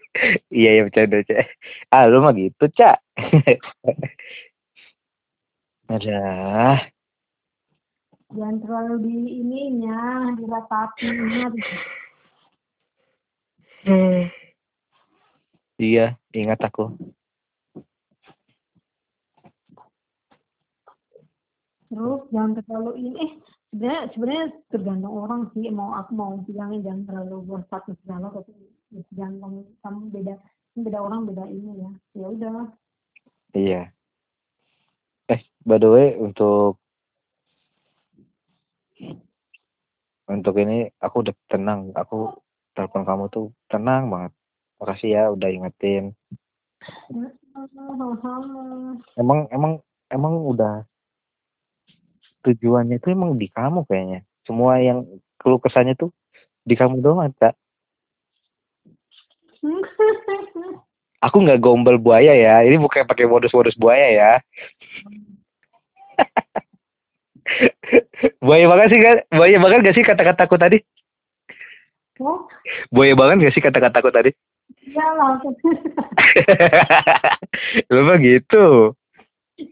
iya 0.52 0.70
ya 0.80 0.82
bercanda 0.86 1.24
cak 1.24 1.48
ah 1.92 2.04
lu 2.08 2.20
mah 2.20 2.32
gitu 2.36 2.64
cak 2.76 2.98
ada 5.88 6.20
Jangan 8.32 8.56
terlalu 8.64 8.94
di 9.04 9.16
ininya, 9.44 10.32
diratapinya. 10.36 11.52
iya 15.82 16.14
ingat 16.32 16.60
aku 16.62 16.94
Terus 21.92 22.24
jangan 22.32 22.56
terlalu 22.56 22.92
ini. 23.04 23.12
Eh, 23.20 23.32
sebenarnya 23.76 24.08
sebenarnya 24.16 24.44
tergantung 24.72 25.12
orang 25.12 25.52
sih. 25.52 25.68
Mau 25.68 25.92
aku 25.92 26.16
mau 26.16 26.40
bilangin 26.40 26.80
jangan 26.80 27.04
terlalu 27.04 27.36
buat 27.44 27.68
status 27.68 28.00
segala, 28.00 28.32
tapi 28.32 28.52
tergantung 29.12 29.68
kamu 29.84 30.00
beda 30.08 30.34
beda 30.72 30.98
orang 31.04 31.28
beda 31.28 31.44
ini 31.52 31.84
ya. 31.84 31.90
Ya 32.16 32.26
udah. 32.32 32.72
iya 33.52 33.92
eh 35.28 35.40
by 35.64 35.78
the 35.78 35.88
way 35.88 36.08
untuk 36.16 36.81
untuk 40.32 40.56
ini 40.56 40.88
aku 40.96 41.20
udah 41.20 41.34
tenang 41.52 41.92
aku 41.92 42.32
telepon 42.72 43.04
kamu 43.04 43.24
tuh 43.28 43.52
tenang 43.68 44.08
banget. 44.08 44.32
Makasih 44.80 45.10
ya 45.12 45.22
udah 45.30 45.48
ingetin. 45.52 46.16
Emang 49.14 49.46
emang 49.52 49.78
emang 50.08 50.34
udah 50.42 50.82
tujuannya 52.42 52.98
tuh 52.98 53.12
emang 53.12 53.36
di 53.36 53.52
kamu 53.52 53.84
kayaknya. 53.86 54.24
Semua 54.48 54.80
yang 54.82 55.06
keluh 55.38 55.60
kesahnya 55.60 55.94
tuh 55.94 56.10
di 56.66 56.74
kamu 56.78 57.02
doang 57.02 57.30
tak 57.38 57.58
aku 61.26 61.36
nggak 61.38 61.62
gombal 61.62 61.98
buaya 61.98 62.34
ya. 62.34 62.66
Ini 62.66 62.78
bukan 62.82 63.06
pakai 63.06 63.30
modus-modus 63.30 63.78
buaya 63.78 64.08
ya 64.10 64.32
buaya 68.44 68.66
banget 68.70 68.88
sih 68.94 69.00
kan 69.00 69.16
buaya 69.34 69.56
banget 69.58 69.78
gak 69.90 69.96
sih 69.96 70.04
kata-kataku 70.06 70.56
tadi? 70.58 70.78
Oh, 72.22 72.46
buaya 72.94 73.14
banget 73.18 73.48
gak 73.48 73.54
sih 73.56 73.62
kata-kataku 73.64 74.10
tadi? 74.14 74.30
Ya 74.90 75.06
langsung. 75.18 75.54
lu 77.92 78.00
mah 78.06 78.18
gitu. 78.18 78.94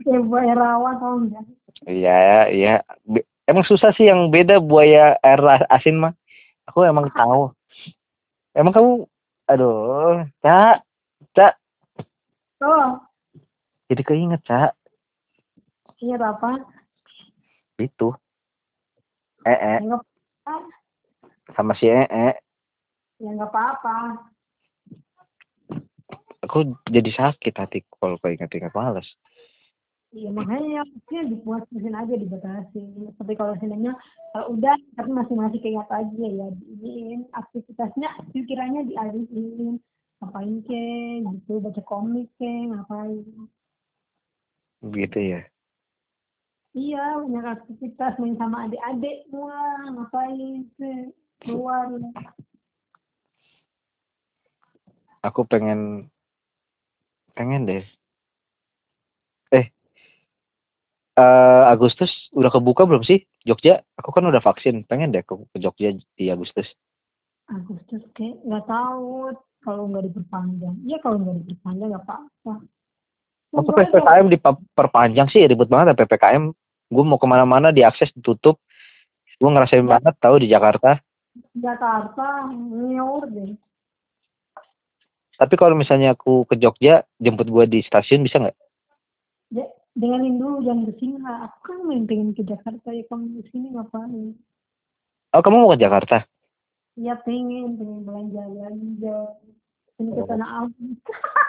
Kayak 0.07 0.23
buaya 0.27 0.55
rawa 0.55 0.91
tau 1.03 1.19
enggak? 1.19 1.45
iya 1.89 2.47
iya. 2.51 2.75
Emang 3.49 3.67
susah 3.67 3.91
sih 3.97 4.07
yang 4.07 4.31
beda 4.31 4.63
buaya 4.63 5.19
air 5.23 5.41
asin 5.71 5.99
mah. 5.99 6.15
Aku 6.71 6.87
emang 6.87 7.11
tahu. 7.11 7.51
Emang 8.55 8.75
kamu 8.75 8.93
aduh 9.51 10.23
cak 10.43 10.87
cak. 11.35 11.59
Oh, 12.63 13.03
jadi 13.91 14.03
keinget 14.07 14.43
cak. 14.47 14.77
Ingat 16.01 16.23
apa? 16.23 16.61
itu 17.81 18.09
eh 19.47 19.57
eh. 19.57 19.79
Ya 19.81 19.87
nggak 19.87 20.01
apa-apa. 20.01 20.55
sama 21.57 21.73
si 21.77 21.87
eh 21.89 22.09
eh. 22.09 22.35
Ya 23.21 23.31
nggak 23.33 23.51
apa-apa. 23.53 23.97
aku 26.41 26.73
jadi 26.89 27.11
sakit 27.15 27.55
hati 27.55 27.85
kalau 28.01 28.17
keinget-inget 28.19 28.73
males. 28.75 29.07
Iya 30.11 30.35
makanya 30.35 30.83
ya 30.83 31.23
dibuat 31.23 31.63
mesin 31.71 31.95
aja 31.95 32.11
dibatasi. 32.19 33.15
Tapi 33.15 33.33
kalau 33.39 33.55
sebenarnya 33.63 33.95
kalau 34.35 34.59
udah 34.59 34.75
tapi 34.99 35.11
masih 35.15 35.37
masih 35.39 35.59
keingat 35.63 35.87
aja 35.87 36.27
ya 36.27 36.49
diinin. 36.51 37.31
Aktivitasnya 37.31 38.09
pikirannya 38.35 38.91
dialihin. 38.91 39.79
Ngapain 40.19 40.57
ke 40.67 40.85
gitu 41.23 41.63
baca 41.63 41.83
komik 41.87 42.27
ke 42.43 42.51
ngapain. 42.75 43.23
Gitu 44.91 45.19
ya 45.23 45.47
iya 46.75 47.19
banyak 47.19 47.47
aktivitas 47.47 48.15
main 48.23 48.37
sama 48.39 48.71
adik-adik 48.71 49.27
semua 49.27 49.57
ngapain 49.91 50.67
ke 50.79 50.91
keluar. 51.43 51.89
Aku 55.27 55.45
pengen 55.45 56.09
pengen 57.37 57.69
deh. 57.69 57.85
Eh 59.53 59.67
eh, 61.19 61.63
Agustus 61.69 62.11
udah 62.33 62.49
kebuka 62.53 62.87
belum 62.87 63.05
sih? 63.05 63.25
Jogja 63.45 63.83
aku 63.99 64.15
kan 64.15 64.25
udah 64.25 64.41
vaksin. 64.41 64.87
Pengen 64.87 65.13
deh 65.13 65.27
ke, 65.27 65.35
ke 65.37 65.59
Jogja 65.59 65.93
di 66.17 66.31
Agustus. 66.31 66.71
Agustus 67.51 68.01
kayak 68.15 68.39
nggak 68.47 68.65
tahu 68.71 69.35
kalau 69.61 69.91
nggak 69.91 70.07
diperpanjang. 70.09 70.77
Iya 70.87 71.03
kalau 71.03 71.19
nggak 71.21 71.37
diperpanjang 71.45 71.89
nggak 71.93 72.05
apa-apa 72.07 72.55
Masa. 73.53 73.71
PPKM 73.75 74.27
diperpanjang 74.29 75.29
sih 75.29 75.43
ribet 75.43 75.67
banget 75.67 75.93
ya 75.93 75.99
PPKM 75.99 76.55
gue 76.87 77.05
mau 77.05 77.17
ke 77.17 77.27
mana-mana 77.27 77.71
diakses 77.71 78.11
ditutup 78.13 78.59
gue 79.37 79.49
ngerasain 79.49 79.81
Ya. 79.81 79.91
banget 79.91 80.15
tahu 80.19 80.37
di 80.39 80.47
Jakarta 80.47 81.03
Jakarta 81.53 82.47
nyor 82.51 83.27
deh 83.27 83.55
tapi 85.35 85.55
kalau 85.57 85.73
misalnya 85.73 86.13
aku 86.13 86.45
ke 86.45 86.55
Jogja 86.55 87.01
jemput 87.17 87.49
gue 87.49 87.65
di 87.67 87.81
stasiun 87.81 88.21
bisa 88.21 88.39
nggak 88.39 88.57
De- 89.51 89.73
dengerin 89.93 90.37
dulu 90.37 90.63
jangan 90.63 90.87
ke 90.87 90.95
sini 90.97 91.17
lah. 91.19 91.49
Aku 91.49 91.59
kan 91.65 91.79
main 91.83 92.07
pengen 92.07 92.31
ke 92.31 92.45
Jakarta 92.45 92.93
ya 92.93 93.03
kamu 93.03 93.41
ke 93.41 93.51
sini 93.51 93.75
ngapain? 93.75 94.37
oh 95.31 95.41
kamu 95.41 95.57
mau 95.59 95.73
ke 95.73 95.81
Jakarta 95.81 96.23
Ya 96.95 97.17
pengen, 97.17 97.75
pengen 97.75 98.05
belanja 98.05 98.43
belanja. 98.45 99.19
Ini 99.97 100.11
ke 100.13 100.21
Oh. 100.21 100.29
Tanah 100.29 100.49
Abang. 100.61 100.95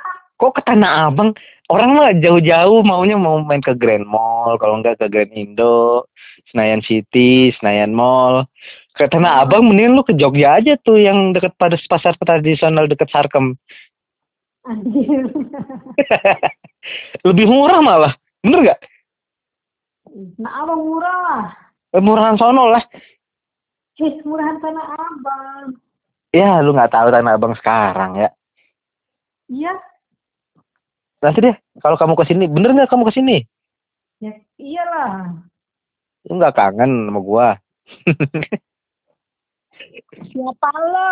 kok 0.42 0.58
ke 0.58 0.62
Tanah 0.64 1.08
Abang 1.08 1.38
orang 1.70 1.94
mah 1.94 2.12
jauh-jauh 2.14 2.82
maunya 2.82 3.14
mau 3.14 3.38
main 3.40 3.62
ke 3.62 3.72
Grand 3.72 4.04
Mall 4.04 4.58
kalau 4.58 4.82
enggak 4.82 4.98
ke 4.98 5.06
Grand 5.06 5.30
Indo 5.32 6.10
Senayan 6.50 6.82
City 6.82 7.54
Senayan 7.56 7.94
Mall 7.94 8.50
ke 8.92 9.06
Tanah 9.06 9.32
Oh. 9.32 9.42
Abang 9.46 9.64
mending 9.64 9.94
lu 9.94 10.02
ke 10.02 10.12
Jogja 10.12 10.58
aja 10.58 10.76
tuh 10.78 10.98
yang 10.98 11.32
deket 11.32 11.54
pada 11.56 11.78
pasar 11.80 12.18
tradisional 12.18 12.86
deket 12.86 13.08
Sarkem 13.08 13.54
Anjir. 14.62 15.30
lebih 17.28 17.46
murah 17.46 17.80
malah 17.80 18.14
bener 18.42 18.60
nggak 18.64 18.80
Tanah 20.12 20.54
Abang 20.60 20.82
murah. 20.82 21.40
Eh, 21.92 22.02
murahan 22.02 22.36
sono 22.36 22.66
lah 22.68 22.84
Eh, 23.96 24.18
murahan 24.24 24.58
Tanah 24.58 24.86
Abang. 24.92 25.78
ya 26.32 26.60
lu 26.60 26.74
nggak 26.74 26.90
tahu 26.90 27.08
Tanah 27.08 27.38
Abang 27.38 27.54
sekarang 27.54 28.18
ya 28.18 28.30
Iya, 29.48 29.76
nanti 31.22 31.40
deh 31.40 31.56
kalau 31.80 31.96
kamu 31.96 32.14
ke 32.18 32.26
sini 32.26 32.46
bener 32.46 32.74
nggak 32.74 32.90
kamu 32.90 33.06
ke 33.08 33.14
sini 33.14 33.38
ya 34.18 34.34
iyalah. 34.58 35.38
lu 36.26 36.38
nggak 36.38 36.54
kangen 36.54 37.10
sama 37.10 37.20
gua? 37.20 37.48
Siapa 40.30 40.70
lo? 40.70 41.12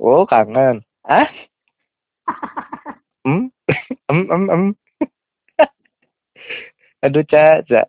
oh 0.00 0.24
kangen. 0.24 0.80
Ah 1.04 1.28
hmm 3.24 3.52
em 4.08 4.20
em 4.26 4.44
em. 4.48 4.62
Aduh 7.04 7.22
caca 7.22 7.84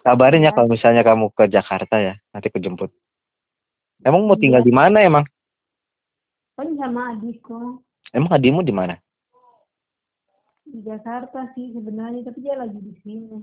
kabarin 0.00 0.46
ya 0.46 0.50
Ya. 0.50 0.54
kalau 0.54 0.70
misalnya 0.70 1.02
kamu 1.02 1.28
ke 1.34 1.44
Jakarta 1.50 1.98
ya 1.98 2.14
nanti 2.30 2.48
aku 2.48 2.62
jemput. 2.62 2.90
Emang 4.00 4.24
mau 4.24 4.38
Iya. 4.38 4.42
tinggal 4.46 4.62
di 4.62 4.70
mana 4.70 5.02
emang? 5.02 5.26
Kan 6.54 6.78
sama 6.78 7.18
adikku 7.18 7.82
emang 8.12 8.32
adikmu 8.36 8.60
di 8.64 8.74
mana? 8.74 8.96
Di 10.68 10.84
Jakarta 10.84 11.48
sih 11.56 11.72
sebenarnya, 11.72 12.28
tapi 12.28 12.38
dia 12.44 12.54
lagi 12.56 12.76
di 12.76 12.94
sini. 13.00 13.40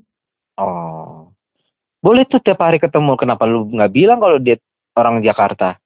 oh. 0.61 1.33
Boleh 2.05 2.21
tuh 2.29 2.37
tiap 2.37 2.61
hari 2.61 2.77
ketemu. 2.77 3.17
Kenapa 3.17 3.49
lu 3.49 3.65
nggak 3.65 3.89
bilang 3.89 4.21
kalau 4.21 4.37
dia 4.37 4.61
orang 4.93 5.25
Jakarta? 5.25 5.81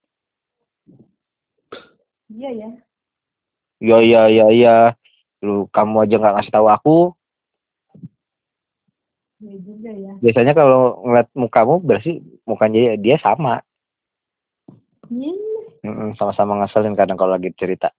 Iya 2.28 2.52
ya. 2.52 2.70
Ya 3.80 3.98
ya 4.04 4.22
ya 4.28 4.48
ya. 4.52 4.76
Lu 5.40 5.72
kamu 5.72 6.04
aja 6.04 6.20
nggak 6.20 6.36
ngasih 6.36 6.52
tahu 6.52 6.68
aku. 6.68 6.98
Iya 9.40 9.56
juga 9.64 9.92
ya. 9.96 10.14
Biasanya 10.20 10.52
kalau 10.52 11.00
ngeliat 11.08 11.32
mukamu 11.32 11.80
berarti 11.80 12.20
mukanya 12.44 13.00
dia 13.00 13.16
sama. 13.24 13.64
Iya. 15.08 15.32
Sama-sama 16.20 16.60
ngeselin 16.60 17.00
kadang 17.00 17.16
kalau 17.16 17.40
lagi 17.40 17.56
cerita 17.56 17.96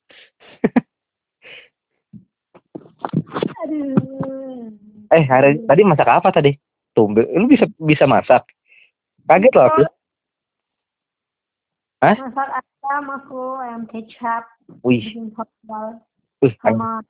aduh. 3.64 4.70
Eh 5.10 5.24
hari 5.26 5.58
tadi 5.66 5.82
masak 5.82 6.08
apa 6.08 6.30
tadi? 6.30 6.54
Tumbe 6.94 7.26
lu 7.34 7.46
bisa 7.46 7.66
bisa 7.78 8.04
masak? 8.06 8.46
Kaget 9.26 9.52
loh 9.54 9.64
aku. 9.70 9.82
Hah? 12.00 12.16
masak 12.16 12.48
ayam 12.56 13.04
aku 13.12 13.42
ayam 13.60 13.82
kecap 13.86 14.44
wih. 14.82 15.04
bikin 15.04 15.30
wih 16.40 16.54
sama 16.64 17.04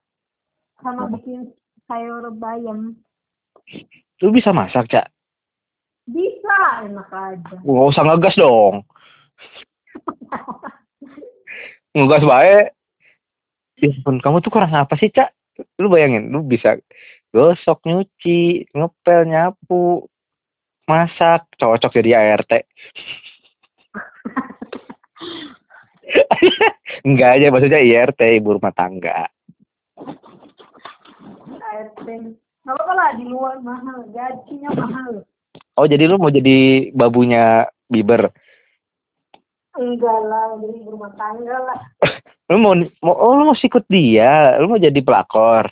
sama 0.83 1.03
bikin 1.17 1.55
sayur 1.87 2.29
bayam. 2.37 2.97
Lu 4.21 4.29
bisa 4.35 4.53
masak 4.53 4.91
cak? 4.91 5.09
Bisa 6.11 6.85
enak 6.85 7.09
aja. 7.09 7.57
Nggak 7.63 7.91
usah 7.95 8.05
ngegas 8.05 8.37
dong. 8.37 8.83
Ngegas 11.97 12.23
baik 12.23 12.75
ya 13.81 13.89
ampun 13.97 14.21
kamu 14.21 14.45
tuh 14.45 14.53
kurang 14.53 14.73
apa 14.77 14.95
sih 15.01 15.09
cak 15.09 15.33
lu 15.79 15.89
bayangin 15.89 16.33
lu 16.33 16.43
bisa 16.45 16.77
gosok 17.31 17.87
nyuci 17.87 18.67
ngepel 18.75 19.29
nyapu 19.29 20.09
masak 20.89 21.47
cocok 21.57 22.03
jadi 22.03 22.35
ART 22.35 22.51
enggak 27.07 27.31
aja 27.39 27.47
maksudnya 27.53 27.81
IRT 27.81 28.21
ibu 28.41 28.59
rumah 28.59 28.75
tangga. 28.75 29.29
ART 31.61 32.09
nggak 32.61 32.77
apa 32.77 32.93
lah 32.93 33.11
di 33.17 33.25
luar 33.25 33.57
mahal 33.65 34.05
gajinya 34.13 34.71
mahal. 34.77 35.25
Oh 35.79 35.87
jadi 35.89 36.05
lu 36.07 36.21
mau 36.21 36.29
jadi 36.29 36.91
babunya 36.93 37.65
Bieber 37.91 38.31
enggak 39.81 40.19
lah 40.29 40.61
jadi 40.61 40.79
rumah 40.85 41.13
tangga 41.17 41.57
lah. 41.65 41.81
Lu 42.51 42.59
mau, 42.59 42.75
mau 42.75 43.15
oh 43.15 43.39
lu 43.39 43.47
mau 43.47 43.55
sikut 43.55 43.87
dia 43.87 44.59
lu 44.59 44.67
mau 44.67 44.83
jadi 44.83 44.99
pelakor. 44.99 45.71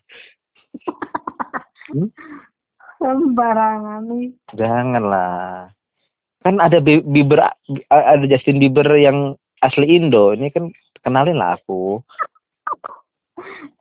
Hmm? 1.91 2.07
sembarangan 3.03 4.07
nih. 4.07 4.31
Janganlah. 4.55 5.75
Kan 6.47 6.63
ada 6.63 6.79
Bi- 6.79 7.03
Bieber 7.03 7.51
ada 7.91 8.25
Justin 8.31 8.63
Bieber 8.63 8.87
yang 8.95 9.35
asli 9.59 9.91
Indo 9.91 10.31
ini 10.39 10.55
kan 10.55 10.71
kenalin 11.03 11.39
lah 11.39 11.59
aku. 11.59 11.99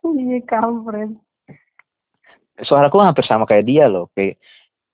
Iya 0.07 0.39
kampret. 0.47 1.11
Suaraku 2.63 3.03
hampir 3.03 3.27
sama 3.27 3.43
kayak 3.43 3.67
dia 3.67 3.91
loh 3.91 4.07
kayak 4.15 4.39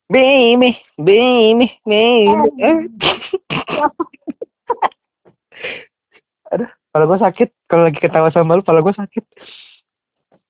baby 0.10 0.76
baby 0.98 1.70
baby 1.86 2.98
kalau 6.94 7.10
gue 7.10 7.20
sakit. 7.20 7.50
Kalau 7.66 7.90
lagi 7.90 7.98
ketawa 7.98 8.30
sama 8.30 8.54
lu 8.54 8.62
kalau 8.62 8.86
gue 8.86 8.94
sakit. 8.94 9.26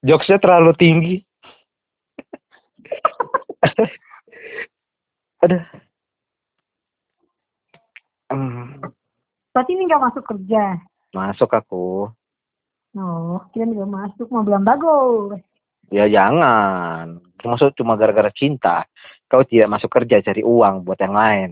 Jokesnya 0.04 0.44
terlalu 0.44 0.76
tinggi. 0.76 1.16
Aduh 5.44 5.64
Hmm, 8.34 8.82
berarti 9.54 9.78
ini 9.78 9.86
nggak 9.86 10.04
masuk 10.10 10.24
kerja? 10.26 10.82
Masuk 11.14 11.54
aku. 11.54 12.10
Oh 12.98 13.38
kira 13.54 13.70
nggak 13.70 13.94
masuk. 13.94 14.26
Mau 14.34 14.42
bilang 14.42 14.66
bagus. 14.66 15.38
Ya 15.94 16.10
jangan. 16.10 17.22
Masuk 17.46 17.78
cuma 17.78 17.94
gara-gara 17.94 18.34
cinta. 18.34 18.90
Kau 19.30 19.46
tidak 19.46 19.70
masuk 19.78 19.94
kerja 19.94 20.26
cari 20.26 20.42
uang 20.42 20.82
buat 20.82 20.98
yang 20.98 21.14
lain. 21.14 21.50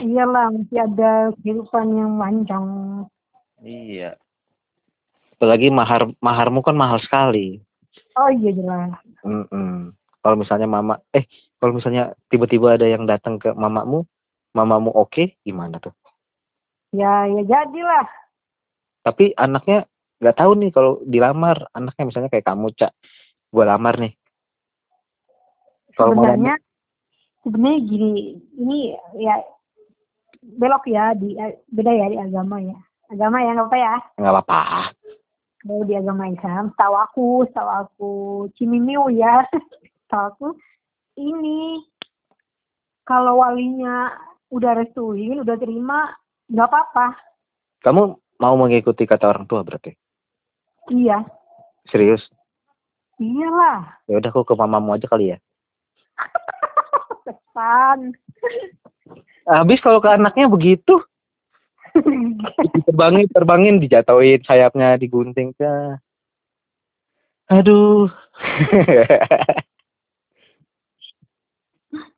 Iyalah 0.00 0.48
masih 0.48 0.80
ada 0.80 1.28
kehidupan 1.44 1.92
yang 1.92 2.16
panjang 2.16 2.66
iya. 3.64 4.10
Apalagi 5.34 5.72
mahar 5.72 6.12
maharmu 6.20 6.60
kan 6.62 6.76
mahal 6.76 7.00
sekali. 7.00 7.58
Oh 8.14 8.30
iya 8.30 8.54
jelas. 8.54 8.94
Mm-mm. 9.26 9.90
Kalau 10.22 10.36
misalnya 10.38 10.68
mama, 10.70 11.00
eh 11.10 11.26
kalau 11.58 11.76
misalnya 11.76 12.14
tiba-tiba 12.30 12.76
ada 12.78 12.86
yang 12.86 13.08
datang 13.08 13.40
ke 13.40 13.50
mamamu, 13.56 14.06
mamamu 14.54 14.92
oke, 14.94 15.36
gimana 15.42 15.80
tuh? 15.82 15.92
ya 16.94 17.26
ya 17.26 17.42
jadilah. 17.42 18.06
Tapi 19.02 19.34
anaknya 19.34 19.84
nggak 20.22 20.38
tahu 20.38 20.52
nih 20.62 20.70
kalau 20.70 21.02
dilamar, 21.04 21.66
anaknya 21.74 22.04
misalnya 22.06 22.30
kayak 22.30 22.46
kamu 22.46 22.70
cak, 22.78 22.94
gue 23.50 23.64
lamar 23.66 23.94
nih. 23.98 24.14
Kalau 25.98 26.14
mau 26.14 26.24
sebenarnya 26.24 26.54
sebenarnya 27.42 27.78
gini 27.84 28.12
ini 28.56 28.78
ya 29.20 29.42
belok 30.58 30.86
ya 30.88 31.12
di 31.12 31.36
beda 31.70 31.92
ya 31.92 32.06
di 32.10 32.18
agama 32.18 32.56
ya 32.62 32.78
agama 33.14 33.38
ya 33.38 33.50
nggak 33.54 33.68
apa 33.70 33.78
ya 33.78 33.94
nggak 34.18 34.32
apa-apa. 34.34 34.60
kalau 35.62 35.82
di 35.82 35.94
agama 35.94 36.24
Islam 36.28 36.64
tahu 36.74 36.94
aku 36.94 37.26
tahu 37.50 37.68
aku 37.70 38.10
cimimiu 38.54 39.08
ya 39.08 39.46
tahu 40.10 40.22
aku 40.28 40.46
ini 41.16 41.80
kalau 43.02 43.40
walinya 43.40 44.12
udah 44.50 44.76
restuin 44.76 45.40
udah 45.40 45.56
terima 45.56 46.10
nggak 46.46 46.68
apa-apa 46.68 47.06
Kamu 47.80 48.02
mau 48.40 48.54
mengikuti 48.56 49.04
kata 49.04 49.28
orang 49.28 49.44
tua 49.44 49.60
berarti? 49.60 49.92
iya 50.88 51.20
Serius? 51.86 52.24
iyalah 53.16 54.00
Ya 54.04 54.18
udah 54.18 54.30
aku 54.30 54.42
ke 54.42 54.54
mamamu 54.54 54.92
aja 54.92 55.06
kali 55.06 55.32
ya. 55.32 55.38
pesan 57.24 58.12
Habis 59.44 59.78
kalau 59.78 60.00
ke 60.00 60.08
anaknya 60.08 60.48
begitu, 60.48 61.04
diterbangin, 62.74 63.26
terbangin, 63.30 63.76
dijatuhin 63.78 64.42
sayapnya, 64.42 64.98
digunting 64.98 65.54
ke. 65.54 65.98
Aduh. 67.52 68.10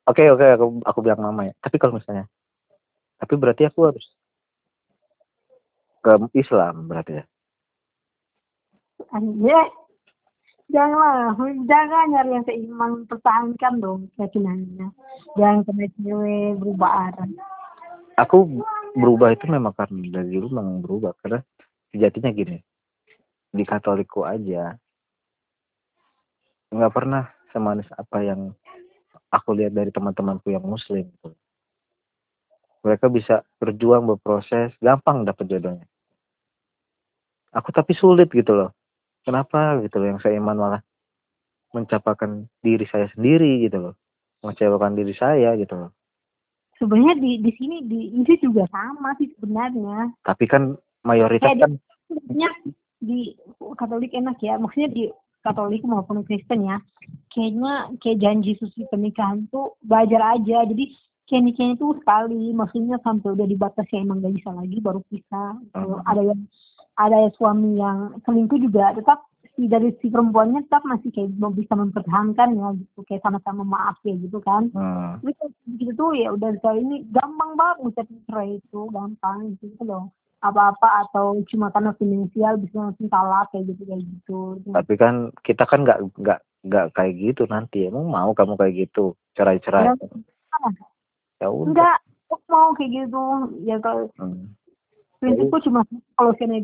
Oke 0.07 0.23
oke 0.31 0.47
aku 0.55 0.65
aku 0.87 0.99
bilang 1.03 1.19
mama 1.19 1.51
ya. 1.51 1.53
Tapi 1.59 1.75
kalau 1.75 1.99
misalnya, 1.99 2.31
tapi 3.19 3.35
berarti 3.35 3.67
aku 3.67 3.91
harus 3.91 4.07
ke 5.99 6.15
Islam 6.31 6.87
berarti 6.87 7.19
ya. 7.19 7.23
Anjir. 9.11 9.67
Janganlah, 10.67 11.31
jangan 11.63 12.11
nyari 12.11 12.31
yang 12.35 12.43
seiman, 12.43 13.07
pertahankan 13.07 13.79
dong 13.79 14.11
keyakinannya. 14.19 14.91
Jangan 15.39 15.63
kena 15.63 15.87
cewek 15.95 16.59
berubah 16.59 17.07
arah. 17.07 17.29
Aku 18.19 18.63
berubah 18.97 19.29
itu 19.37 19.45
memang 19.45 19.77
karena 19.77 20.21
dari 20.21 20.29
dulu 20.33 20.47
memang 20.49 20.81
berubah 20.81 21.13
karena 21.21 21.45
sejatinya 21.93 22.33
gini 22.33 22.57
di 23.53 23.63
Katolikku 23.63 24.25
aja 24.25 24.73
nggak 26.73 26.93
pernah 26.93 27.29
semanis 27.53 27.87
apa 27.95 28.25
yang 28.25 28.51
aku 29.31 29.55
lihat 29.55 29.75
dari 29.75 29.91
teman-temanku 29.91 30.51
yang 30.51 30.63
Muslim. 30.63 31.07
Mereka 32.83 33.11
bisa 33.11 33.43
berjuang 33.59 34.07
berproses 34.07 34.71
gampang 34.79 35.27
dapat 35.27 35.45
jodohnya. 35.47 35.87
Aku 37.51 37.73
tapi 37.73 37.97
sulit 37.97 38.31
gitu 38.31 38.53
loh. 38.53 38.71
Kenapa 39.27 39.81
gitu 39.83 39.99
loh 39.99 40.07
yang 40.15 40.19
saya 40.23 40.39
iman 40.39 40.55
malah 40.55 40.81
mencapakan 41.75 42.47
diri 42.63 42.87
saya 42.87 43.11
sendiri 43.11 43.67
gitu 43.67 43.91
loh. 43.91 43.95
Mengecewakan 44.45 44.95
diri 44.95 45.11
saya 45.17 45.57
gitu 45.59 45.75
loh. 45.75 45.91
Sebenarnya 46.77 47.15
di 47.17 47.41
di 47.41 47.51
sini 47.57 47.81
di 47.85 48.13
Inggris 48.13 48.41
juga 48.41 48.69
sama 48.69 49.17
sih 49.17 49.29
sebenarnya. 49.37 50.13
Tapi 50.21 50.45
kan 50.45 50.77
mayoritas 51.01 51.49
kan 51.57 51.77
di 52.97 53.33
Katolik 53.77 54.13
enak 54.13 54.37
ya, 54.41 54.57
maksudnya 54.57 54.89
di 54.89 55.03
Katolik 55.45 55.85
maupun 55.85 56.25
Kristen 56.25 56.65
ya. 56.65 56.77
Kayaknya 57.31 57.93
kayak 58.01 58.19
janji 58.19 58.51
suci 58.57 58.83
pernikahan 58.89 59.45
tuh 59.53 59.77
belajar 59.85 60.37
aja. 60.37 60.65
Jadi 60.65 60.91
kayak 61.27 61.43
nikahnya 61.43 61.75
tuh 61.77 61.97
sekali, 62.01 62.55
maksudnya 62.55 62.97
sampai 63.03 63.35
udah 63.35 63.47
dibatasi 63.47 63.93
emang 63.99 64.23
gak 64.23 64.33
bisa 64.33 64.49
lagi 64.51 64.77
baru 64.81 65.01
pisah. 65.11 65.59
Kalau 65.75 66.01
Hmm. 66.01 66.09
ada 66.09 66.21
yang 66.23 66.41
ada 66.97 67.15
yang 67.29 67.33
suami 67.37 67.77
yang 67.77 68.17
selingkuh 68.25 68.57
juga 68.57 68.97
tetap 68.97 69.21
si 69.57 69.65
dari 69.65 69.89
si 69.97 70.13
perempuannya 70.13 70.69
tetap 70.69 70.85
masih 70.85 71.09
kayak 71.09 71.33
mau 71.41 71.49
bisa 71.49 71.73
mempertahankan 71.73 72.53
ya 72.53 72.67
gitu. 72.77 72.99
Kayak 73.09 73.25
sama-sama 73.25 73.65
maaf 73.65 73.97
ya 74.05 74.13
gitu 74.13 74.37
kan. 74.45 74.69
Hmm, 74.69 75.17
tapi 75.25 75.33
begitu 75.65 75.91
tuh 75.97 76.13
ya 76.13 76.29
udah 76.29 76.53
sekali 76.61 76.85
ini 76.85 76.97
gampang 77.09 77.57
banget 77.57 77.77
ngucapin 77.81 78.21
cerai 78.29 78.61
itu 78.61 78.79
gampang 78.93 79.57
gitu 79.57 79.81
loh. 79.81 80.13
Apa-apa 80.45 81.09
atau 81.09 81.41
cuma 81.49 81.73
karena 81.73 81.97
finansial 81.97 82.61
bisa 82.61 82.77
langsung 82.77 83.09
talak 83.09 83.49
kayak 83.49 83.73
gitu 83.73 83.81
kayak 83.89 84.05
gitu. 84.05 84.39
Tapi 84.69 84.93
kan 84.93 85.33
kita 85.41 85.65
kan 85.65 85.81
nggak 85.81 85.99
nggak 86.21 86.39
nggak 86.69 86.85
kayak 86.93 87.13
gitu 87.17 87.49
nanti. 87.49 87.89
Emang 87.89 88.05
mau 88.05 88.37
kamu 88.37 88.53
kayak 88.61 88.87
gitu 88.87 89.17
cerai-cerai? 89.33 89.89
Ya, 89.89 89.93
ya 91.41 91.47
udah. 91.49 91.73
Enggak 91.73 91.97
mau 92.45 92.69
kayak 92.77 92.91
gitu. 92.93 93.23
Ya 93.65 93.81
kalau 93.81 94.05
Hmm. 94.21 94.53
prinsipku 95.17 95.57
cuma 95.65 95.81
kalau 96.13 96.37
kena 96.37 96.61